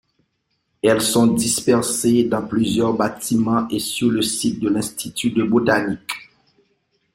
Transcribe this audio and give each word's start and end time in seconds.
Elles 0.81 1.01
sont 1.03 1.27
dispersées 1.27 2.23
dans 2.23 2.41
plusieurs 2.47 2.95
bâtiments 2.95 3.67
et 3.69 3.77
sur 3.77 4.09
le 4.09 4.23
site 4.23 4.59
de 4.59 4.67
l'Institut 4.67 5.29
de 5.29 5.43
Botanique. 5.43 6.09